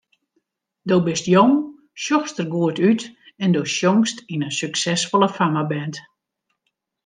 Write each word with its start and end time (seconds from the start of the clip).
Do 0.91 0.95
bist 1.07 1.25
jong, 1.33 1.53
sjochst 2.03 2.37
der 2.37 2.47
goed 2.53 2.77
út 2.89 3.01
en 3.43 3.49
do 3.55 3.61
sjongst 3.75 4.17
yn 4.33 4.45
in 4.47 4.53
suksesfolle 4.59 5.29
fammeband. 5.37 5.95